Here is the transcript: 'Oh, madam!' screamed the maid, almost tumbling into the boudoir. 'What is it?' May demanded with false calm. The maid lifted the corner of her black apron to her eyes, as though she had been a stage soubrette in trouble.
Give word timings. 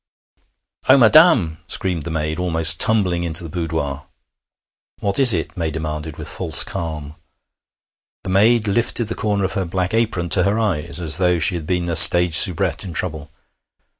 'Oh, 0.89 0.97
madam!' 0.97 1.59
screamed 1.67 2.01
the 2.05 2.09
maid, 2.09 2.39
almost 2.39 2.79
tumbling 2.79 3.21
into 3.21 3.43
the 3.43 3.51
boudoir. 3.51 4.07
'What 4.99 5.19
is 5.19 5.31
it?' 5.31 5.55
May 5.55 5.69
demanded 5.69 6.17
with 6.17 6.27
false 6.27 6.63
calm. 6.63 7.13
The 8.23 8.31
maid 8.31 8.67
lifted 8.67 9.09
the 9.09 9.13
corner 9.13 9.43
of 9.43 9.53
her 9.53 9.63
black 9.65 9.93
apron 9.93 10.29
to 10.29 10.41
her 10.41 10.57
eyes, 10.57 10.99
as 10.99 11.19
though 11.19 11.37
she 11.37 11.53
had 11.53 11.67
been 11.67 11.87
a 11.87 11.95
stage 11.95 12.35
soubrette 12.35 12.83
in 12.83 12.93
trouble. 12.93 13.29